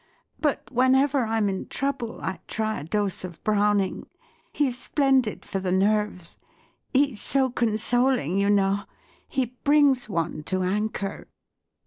But 0.39 0.67
whenever 0.71 1.25
I'm 1.25 1.47
in 1.47 1.67
trouble, 1.67 2.21
I 2.23 2.39
try 2.47 2.79
a 2.79 2.83
dose 2.83 3.23
of 3.23 3.43
Browning. 3.43 4.07
He's 4.51 4.75
splendid 4.75 5.45
for 5.45 5.59
the 5.59 5.71
nerves. 5.71 6.39
He's 6.91 7.21
so 7.21 7.51
consoling, 7.51 8.39
you 8.39 8.49
know; 8.49 8.85
he 9.27 9.55
brings 9.63 10.09
one 10.09 10.41
to 10.45 10.63
anchor." 10.63 11.27